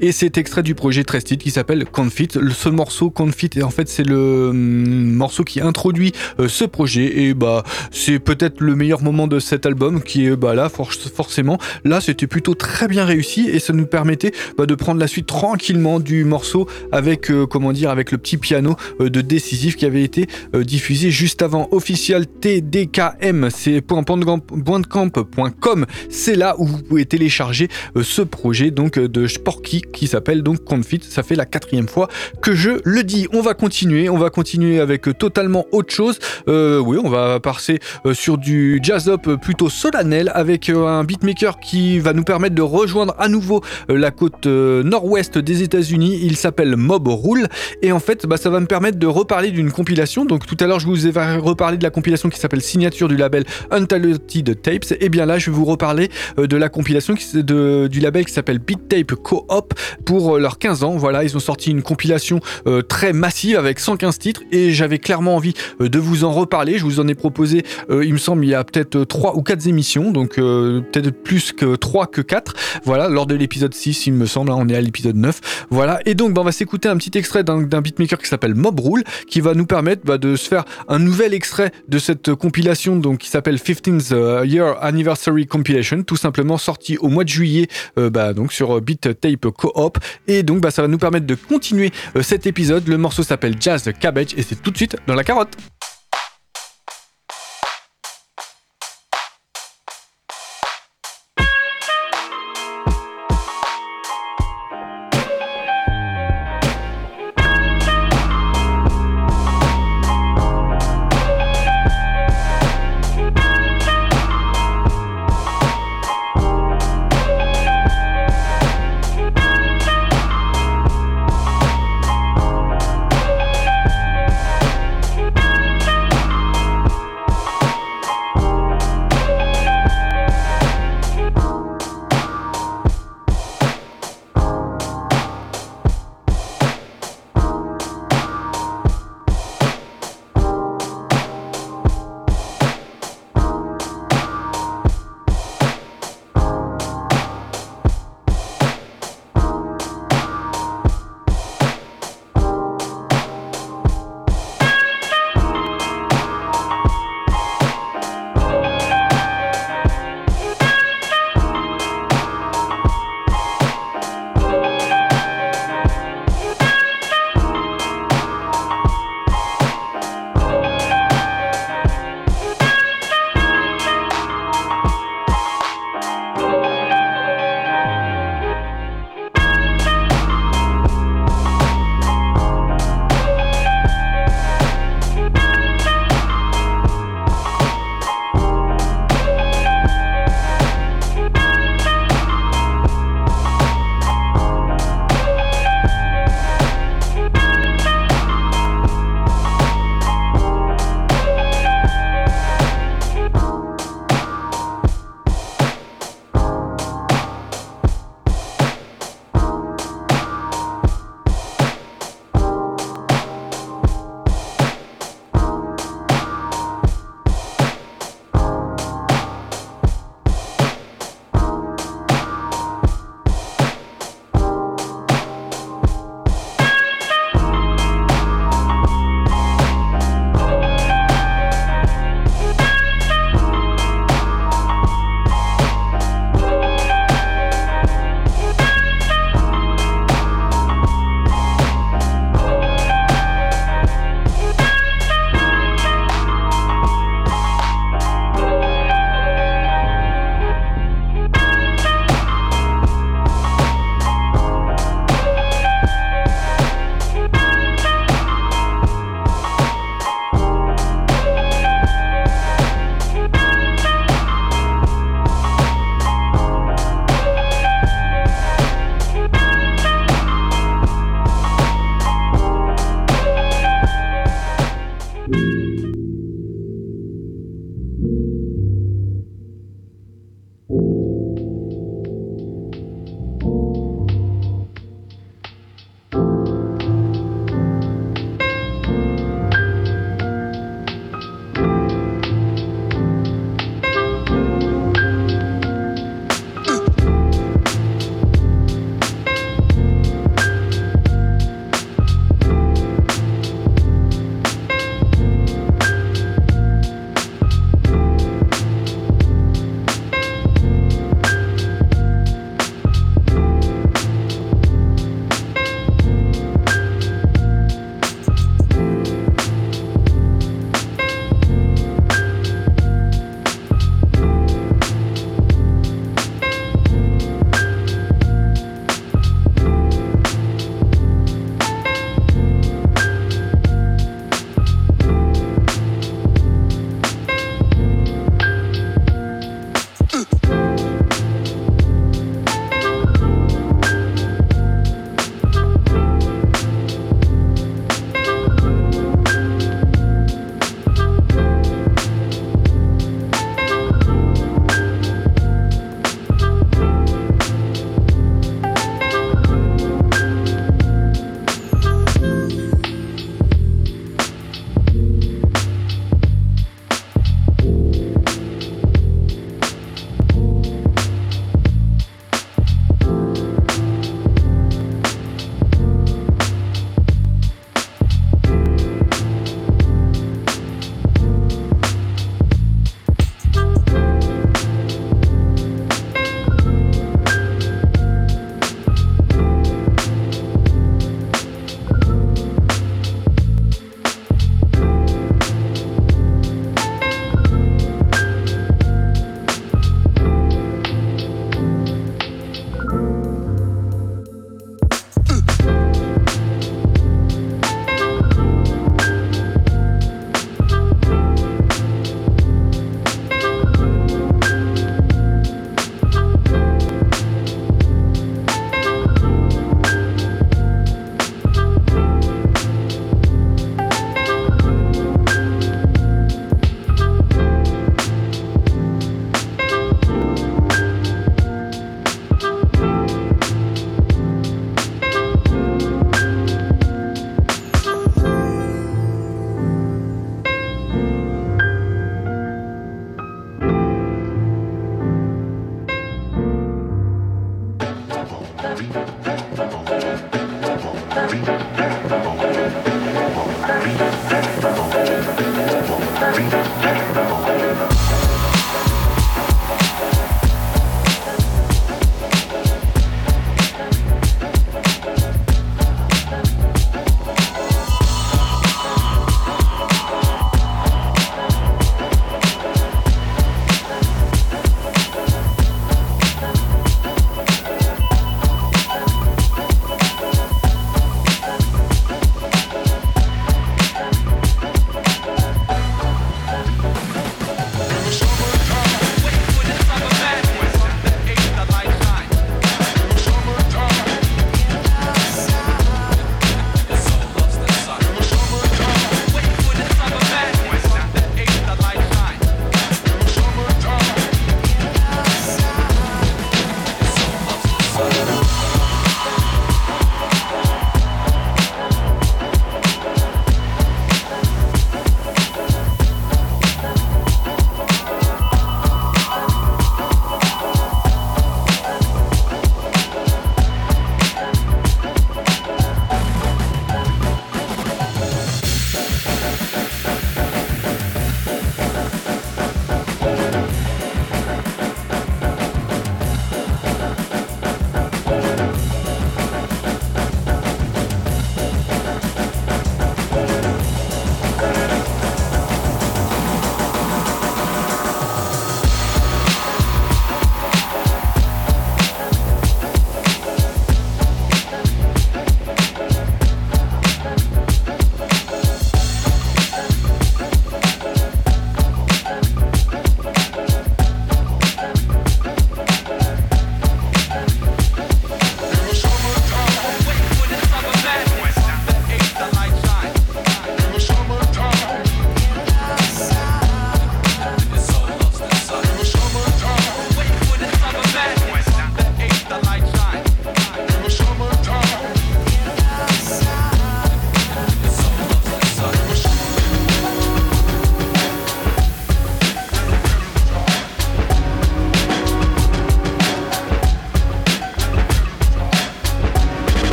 [0.00, 2.28] et c'est extrait du projet Trested qui s'appelle Confit.
[2.32, 7.22] Ce morceau Confit, en fait, c'est le morceau qui introduit euh, ce projet.
[7.22, 10.92] Et bah c'est peut-être le meilleur moment de cet album qui est bah là for-
[10.92, 11.58] forcément.
[11.84, 15.26] Là c'était plutôt très bien réussi et ça nous permettait bah, de prendre la suite
[15.26, 19.86] tranquillement du morceau avec euh, comment dire avec le petit piano euh, de décisif qui
[19.86, 27.04] avait été euh, diffusé juste avant official TDKM c'est .bandcamp.com c'est là où vous pouvez
[27.06, 31.46] télécharger euh, ce projet donc euh, de Sporky qui s'appelle donc Confit ça fait la
[31.46, 32.08] quatrième fois
[32.40, 33.26] que je le dis.
[33.32, 36.18] On va continuer on va continuer avec euh, totalement autre chose.
[36.48, 41.60] Euh, oui on va passer euh, sur du jazz up plutôt solennel avec un beatmaker
[41.60, 46.18] qui va nous permettre de rejoindre à nouveau la côte nord-ouest des États-Unis.
[46.22, 47.46] Il s'appelle Mob Rule.
[47.82, 50.24] Et en fait bah, ça va me permettre de reparler d'une compilation.
[50.24, 53.16] Donc tout à l'heure je vous ai reparlé de la compilation qui s'appelle signature du
[53.16, 54.94] label Untalented Tapes.
[55.00, 56.08] Et bien là je vais vous reparler
[56.38, 59.74] de la compilation de, du label qui s'appelle Beat Tape Co-op
[60.04, 60.96] pour leurs 15 ans.
[60.96, 62.40] Voilà ils ont sorti une compilation
[62.88, 66.78] très massive avec 115 titre et j'avais clairement envie de vous en reparler.
[66.78, 69.66] Je vous en ai proposé, il me semble, il y a peut-être 3 ou 4
[69.66, 72.54] émissions, donc peut-être plus que 3 que 4.
[72.84, 75.66] Voilà, lors de l'épisode 6, il me semble, hein, on est à l'épisode 9.
[75.70, 78.78] Voilà, et donc bah, on va s'écouter un petit extrait d'un beatmaker qui s'appelle Mob
[78.80, 82.96] Rule, qui va nous permettre bah, de se faire un nouvel extrait de cette compilation
[82.96, 87.68] donc, qui s'appelle 15th euh, Year Anniversary Compilation, tout simplement sorti au mois de juillet
[87.98, 89.98] euh, bah, donc sur Beat Tape Co-op.
[90.28, 92.88] Et donc bah, ça va nous permettre de continuer euh, cet épisode.
[92.88, 93.90] Le morceau s'appelle Jazz
[94.20, 95.56] Et c'est tout de suite dans la carotte.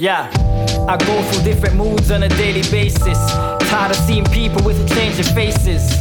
[0.00, 0.30] Yeah,
[0.88, 3.18] I go through different moods on a daily basis.
[3.68, 5.92] Tired of seeing people with changing faces.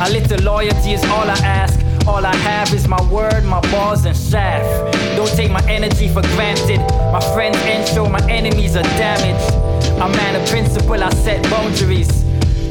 [0.00, 1.78] A little loyalty is all I ask.
[2.08, 4.96] All I have is my word, my balls, and shaft.
[5.16, 6.80] Don't take my energy for granted.
[7.12, 9.52] My friends ensure my enemies are damaged.
[10.00, 12.24] A man of principle, I set boundaries.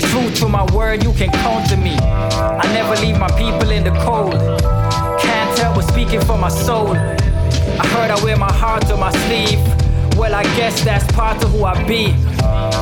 [0.09, 1.93] True to my word, you can count to me.
[1.93, 4.33] I never leave my people in the cold.
[5.21, 6.95] Can't help but speaking for my soul.
[6.95, 9.80] I heard I wear my heart on my sleeve.
[10.21, 12.11] Well, I guess that's part of who I be.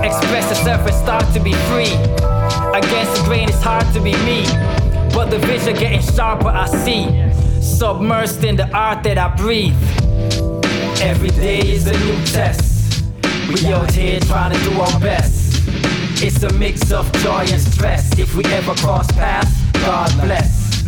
[0.06, 1.94] Express yourself and start to be free.
[2.76, 4.44] Against the grain, it's hard to be me.
[5.14, 7.06] But the vision getting sharper, I see.
[7.62, 9.74] Submersed in the art that I breathe.
[11.02, 13.06] Every day is a new test.
[13.48, 15.64] We out here trying to do our best.
[16.22, 18.20] It's a mix of joy and stress.
[18.20, 20.86] If we ever cross paths, God bless.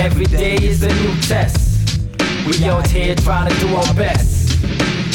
[0.00, 2.00] Every day is a new test.
[2.48, 4.23] We out here trying to do our best.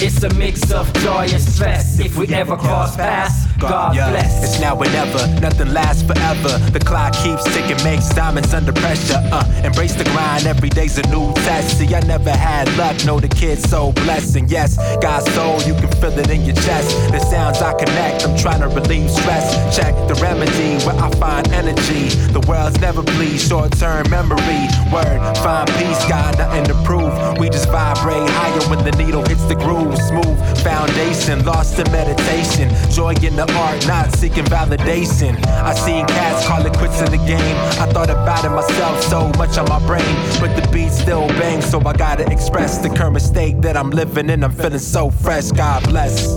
[0.02, 2.00] It's a mix of joy and stress.
[2.00, 4.44] If we ever cross paths, God Yeah, bless.
[4.44, 6.58] It's now or never, nothing lasts forever.
[6.72, 9.20] The clock keeps ticking, makes diamonds under pressure.
[9.32, 11.78] Uh, embrace the grind, every day's a new test.
[11.78, 14.36] See, I never had luck, know the kid's so blessed.
[14.38, 16.90] And yes, God's soul, you can feel it in your chest.
[17.12, 19.76] The sounds I connect, I'm trying to relieve stress.
[19.76, 22.10] Check the remedy where I find energy.
[22.32, 24.64] The world's never pleased, short term memory.
[24.92, 27.14] Word, find peace, God, nothing to prove.
[27.38, 29.98] We just vibrate higher when the needle hits the groove.
[29.98, 32.70] Smooth foundation, lost in meditation.
[32.92, 35.36] Joy in the art, not seeking validation.
[35.48, 37.56] I seen cats call it quits in the game.
[37.82, 41.66] I thought about it myself so much on my brain, but the beat still bangs,
[41.70, 44.44] so I gotta express the current state that I'm living in.
[44.44, 45.52] I'm feeling so fresh.
[45.52, 46.36] God bless.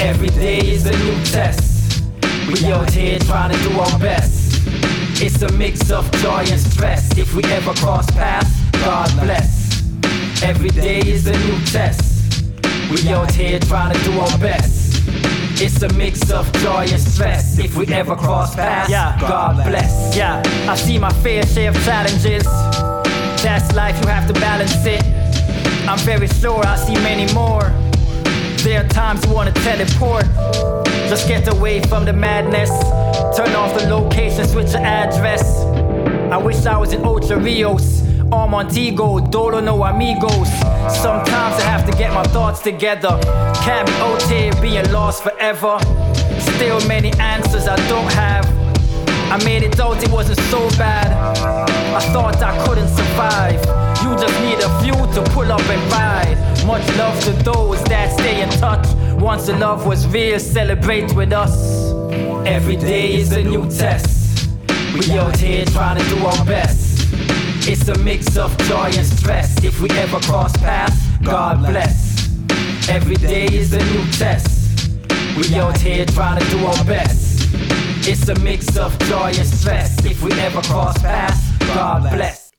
[0.00, 2.02] Every day is a new test.
[2.48, 4.60] We out here trying to do our best.
[5.22, 7.16] It's a mix of joy and stress.
[7.16, 8.50] If we ever cross paths,
[8.80, 9.62] God bless.
[10.42, 12.42] Every day is a new test.
[12.90, 14.81] We out here trying to do our best.
[15.64, 17.56] It's a mix of joy and stress.
[17.56, 18.90] If we ever cross paths,
[19.20, 20.16] God bless.
[20.16, 22.42] Yeah, I see my fair share of challenges.
[23.44, 25.04] That's life, you have to balance it.
[25.88, 27.62] I'm very sure I see many more.
[28.64, 30.24] There are times you wanna teleport.
[31.08, 32.70] Just get away from the madness.
[33.36, 35.60] Turn off the location, switch your address.
[36.32, 38.02] I wish I was in Ocho Rios
[38.32, 40.48] or Montego, Dolo no amigos.
[40.88, 43.18] Sometimes I have to get my thoughts together.
[43.62, 45.78] Can't be here being lost forever.
[46.40, 48.46] Still many answers I don't have.
[49.30, 51.12] I made it out, it wasn't so bad.
[51.94, 53.60] I thought I couldn't survive.
[54.02, 56.36] You just need a few to pull up and ride.
[56.66, 58.86] Much love to those that stay in touch.
[59.20, 61.92] Once the love was real, celebrate with us.
[62.46, 64.48] Every day is a new test.
[64.94, 66.91] We out here trying to do our best.
[67.64, 69.62] It's a mix of joy and stress.
[69.62, 72.28] If we ever cross paths, God bless.
[72.88, 74.90] Every day is a new test.
[75.36, 77.48] We out here trying to do our best.
[78.06, 80.04] It's a mix of joy and stress.
[80.04, 81.40] If we ever cross paths,
[81.74, 82.52] God bless.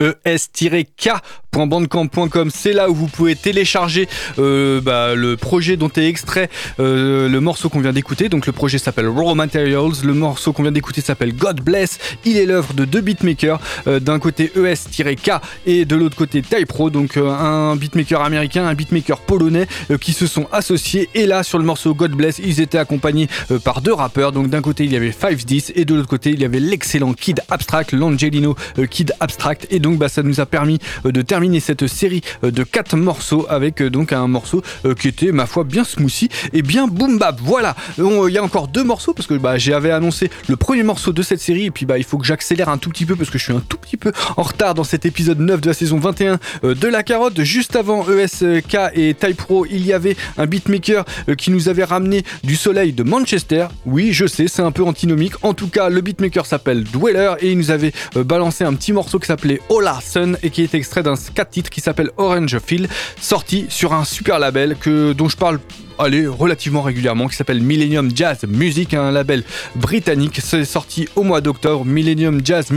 [1.54, 4.08] es-k.bandcamp.com c'est là où vous pouvez télécharger
[4.40, 6.50] euh, bah, le projet dont est extrait
[6.80, 8.30] euh, le morceau qu'on vient d'écouter.
[8.30, 10.04] Donc le projet s'appelle Raw Materials.
[10.04, 12.00] Le morceau qu'on vient d'écouter s'appelle God Bless.
[12.26, 15.32] Il est l'œuvre de deux beatmakers euh, d'un côté es-k
[15.66, 19.68] et de l'autre côté Type Pro donc un beatmaker américain un beatmaker polonais
[20.02, 21.10] qui se sont associés.
[21.14, 23.28] Et là sur le morceau God Bless ils étaient accompagnés
[23.64, 24.32] par deux rappeurs.
[24.32, 27.14] Donc d'un côté il y avait 510 et de l'autre côté il y avait l'excellent
[27.14, 28.56] Kid Abstract l'Angelino
[28.90, 29.68] Kid Abstract.
[29.70, 33.46] Et donc bah, ça nous a permis de terminer cette série euh, de quatre morceaux
[33.50, 37.18] avec euh, donc un morceau euh, qui était ma foi bien smoothie et bien boom
[37.18, 37.40] bap.
[37.42, 37.76] Voilà.
[37.98, 41.22] Il y a encore deux morceaux parce que bah, j'avais annoncé le premier morceau de
[41.22, 43.38] cette série et puis bah il faut que j'accélère un tout petit peu parce que
[43.38, 46.00] je suis un tout petit peu en retard dans cet épisode 9 de la saison
[46.00, 47.42] 21 euh, de la carotte.
[47.42, 51.06] Juste avant ESK et Type Pro il y avait un beatmaker
[51.38, 53.68] qui nous avait ramené du soleil de Manchester.
[53.86, 55.34] Oui je sais c'est un peu antinomique.
[55.44, 59.20] En tout cas le beatmaker s'appelle Dweller et il nous avait balancé un petit morceau
[59.20, 62.88] qui s'appelait Ola Sun et qui est extrait d'un 4 titres qui s'appelle Orange Field
[63.20, 65.60] sorti sur un super label que dont je parle
[65.98, 69.44] allez, relativement régulièrement, qui s'appelle Millennium Jazz Music, un label
[69.76, 70.40] britannique.
[70.44, 71.86] C'est sorti au mois d'octobre.
[71.86, 72.72] Millennium Jazz.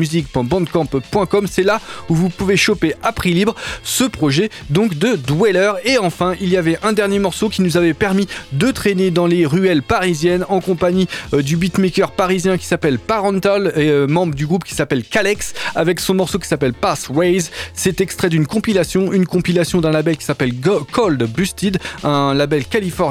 [1.46, 5.72] C'est là où vous pouvez choper à prix libre ce projet donc de Dweller.
[5.84, 9.26] Et enfin, il y avait un dernier morceau qui nous avait permis de traîner dans
[9.26, 14.34] les ruelles parisiennes en compagnie euh, du beatmaker parisien qui s'appelle Parental et euh, membre
[14.34, 16.74] du groupe qui s'appelle Calex avec son morceau qui s'appelle
[17.14, 17.50] Raise.
[17.74, 20.52] C'est extrait d'une compilation, une compilation d'un label qui s'appelle
[20.92, 23.05] Cold Busted, un label californien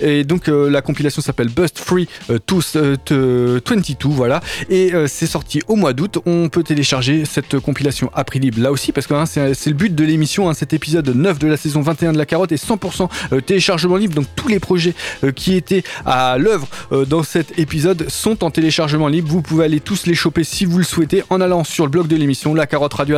[0.00, 3.60] Et donc la compilation s'appelle Bust Free 22,
[4.04, 4.40] voilà.
[4.68, 6.18] Et c'est sorti au mois d'août.
[6.26, 9.74] On peut télécharger cette compilation à prix libre là aussi parce que hein, c'est le
[9.74, 10.48] but de l'émission.
[10.48, 14.14] Hein, cet épisode 9 de la saison 21 de la carotte est 100% téléchargement libre.
[14.14, 14.94] Donc tous les projets
[15.34, 16.68] qui étaient à l'œuvre
[17.06, 19.28] dans cet épisode sont en téléchargement libre.
[19.30, 22.06] Vous pouvez aller tous les choper si vous le souhaitez en allant sur le blog
[22.06, 23.16] de l'émission, la carotte radio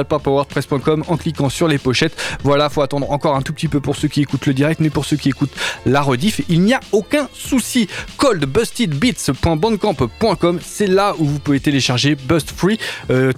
[1.09, 2.17] en cliquant sur les pochettes.
[2.43, 4.91] Voilà, faut attendre encore un tout petit peu pour ceux qui écoutent le direct, mais
[4.91, 5.55] pour ceux qui écoutent
[5.87, 6.01] la
[6.49, 7.89] il n'y a aucun souci.
[8.17, 13.33] coldbustedbeats.bandcamp.com, c'est là où vous pouvez télécharger Bust Free 22 euh,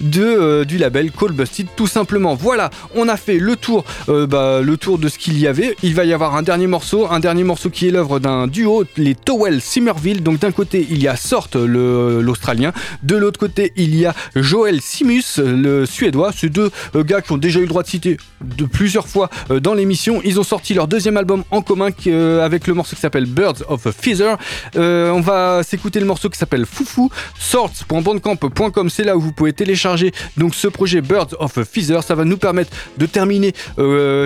[0.00, 2.34] de, euh, du label Cold Busted, tout simplement.
[2.34, 5.76] Voilà, on a fait le tour, euh, bah, le tour de ce qu'il y avait.
[5.82, 8.84] Il va y avoir un dernier morceau, un dernier morceau qui est l'œuvre d'un duo,
[8.96, 10.22] les Towell Simmerville.
[10.22, 12.72] Donc d'un côté, il y a Sort, l'Australien,
[13.02, 16.32] de l'autre côté, il y a Joel Simus, le Suédois.
[16.32, 19.30] Ces deux gars qui ont déjà eu le droit de citer de plusieurs fois
[19.60, 20.20] dans l'émission.
[20.24, 23.86] Ils ont sorti leur deuxième album en commun avec le morceau qui s'appelle Birds of
[23.86, 24.36] a Feather.
[24.74, 27.10] on va s'écouter le morceau qui s'appelle Foufou.
[27.38, 32.02] Sorts.bandcamp.com, c'est là où vous pouvez télécharger donc ce projet Birds of a Feather.
[32.02, 33.54] Ça va nous permettre de terminer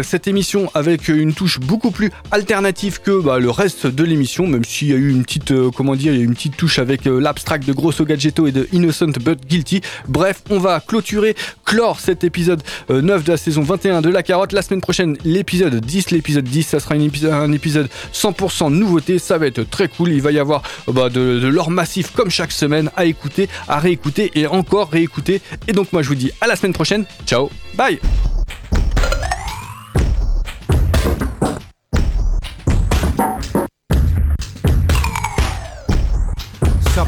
[0.03, 4.65] cette émission avec une touche beaucoup plus alternative que bah, le reste de l'émission, même
[4.65, 8.05] s'il y a eu une petite, comment dire, une petite touche avec l'abstract de Grosso
[8.05, 9.81] Gadgetto et de Innocent But Guilty.
[10.09, 14.53] Bref, on va clôturer, clore cet épisode 9 de la saison 21 de La Carotte.
[14.53, 16.11] La semaine prochaine, l'épisode 10.
[16.11, 19.19] L'épisode 10, ça sera un épisode 100% nouveauté.
[19.19, 20.13] Ça va être très cool.
[20.13, 24.31] Il va y avoir bah, de, l'or massif comme chaque semaine à écouter, à réécouter
[24.35, 25.41] et encore réécouter.
[25.69, 27.05] Et donc, moi, je vous dis à la semaine prochaine.
[27.27, 27.99] Ciao, bye!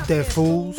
[0.09, 0.75] There, fools.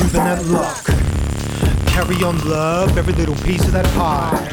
[0.00, 1.15] In the luck.
[1.96, 4.46] Carry on, love, every little piece of that pie.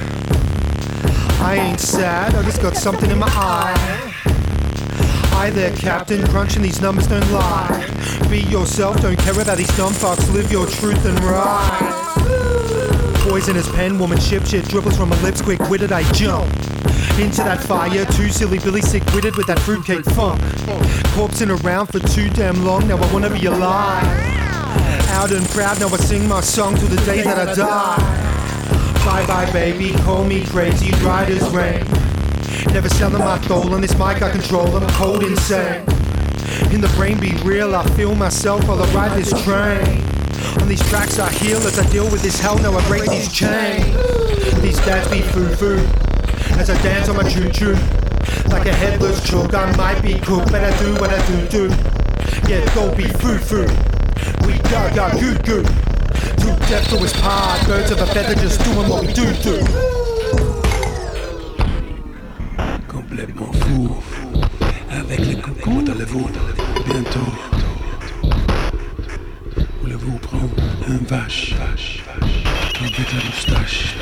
[1.46, 3.76] I ain't sad, I just got something in my eye.
[5.34, 7.86] Hi there, Captain, crunching these numbers don't lie.
[8.30, 12.14] Be yourself, don't care about these dumb fucks, live your truth and ride.
[13.28, 16.50] Poisonous pen, womanship, shit dribbles from my lips, quick witted, I jump.
[17.20, 20.40] Into that fire, too silly Billy sick witted with that fruitcake funk.
[21.12, 24.33] Corpsing around for too damn long, now I wanna be alive.
[25.14, 29.04] Out and proud, now I sing my song till the day that I die.
[29.06, 31.86] Bye bye, baby, call me crazy, right as rain.
[32.74, 35.82] Never selling my soul on this mic, I control, I'm cold insane.
[36.72, 40.04] In the brain, be real, I feel myself while I ride this train.
[40.62, 43.32] On these tracks, I heal as I deal with this hell, now I break these
[43.32, 43.86] chains.
[44.62, 45.78] These dads be foo foo
[46.58, 47.76] as I dance on my choo choo.
[48.50, 51.68] Like a headless choke, I might be cooked, but I do what I do do.
[52.48, 53.93] Yeah, don't be foo foo.
[54.46, 55.64] We got got goo goo.
[56.38, 59.60] Too deaf to his part, birds of a feather just doing what we do do.
[62.88, 63.98] Complètement fou,
[64.90, 66.40] avec les cocons dans le ventre,
[66.86, 67.32] bientôt.
[69.82, 70.56] Voulez-vous prendre
[70.88, 71.56] un vache,
[72.80, 73.96] avec la moustache,